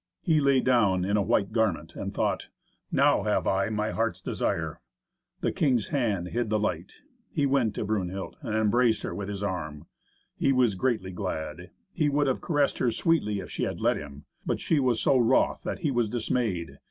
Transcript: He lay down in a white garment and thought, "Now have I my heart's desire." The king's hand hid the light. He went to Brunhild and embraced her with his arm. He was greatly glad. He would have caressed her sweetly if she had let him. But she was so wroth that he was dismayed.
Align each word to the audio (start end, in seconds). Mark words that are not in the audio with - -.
He 0.23 0.39
lay 0.41 0.61
down 0.61 1.05
in 1.05 1.15
a 1.15 1.21
white 1.21 1.51
garment 1.51 1.95
and 1.95 2.11
thought, 2.11 2.47
"Now 2.91 3.21
have 3.21 3.45
I 3.45 3.69
my 3.69 3.91
heart's 3.91 4.19
desire." 4.19 4.81
The 5.41 5.51
king's 5.51 5.89
hand 5.89 6.29
hid 6.29 6.49
the 6.49 6.57
light. 6.57 7.03
He 7.29 7.45
went 7.45 7.75
to 7.75 7.85
Brunhild 7.85 8.35
and 8.41 8.55
embraced 8.55 9.03
her 9.03 9.13
with 9.13 9.29
his 9.29 9.43
arm. 9.43 9.85
He 10.35 10.53
was 10.53 10.73
greatly 10.73 11.11
glad. 11.11 11.69
He 11.93 12.09
would 12.09 12.25
have 12.25 12.41
caressed 12.41 12.79
her 12.79 12.89
sweetly 12.89 13.41
if 13.41 13.51
she 13.51 13.61
had 13.61 13.79
let 13.79 13.95
him. 13.97 14.25
But 14.43 14.59
she 14.59 14.79
was 14.79 14.99
so 14.99 15.19
wroth 15.19 15.61
that 15.61 15.81
he 15.81 15.91
was 15.91 16.09
dismayed. 16.09 16.79